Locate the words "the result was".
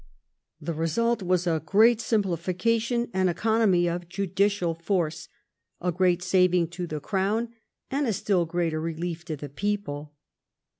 0.59-1.45